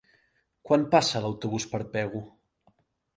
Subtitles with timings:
[0.69, 2.23] Quan passa l'autobús per Pego?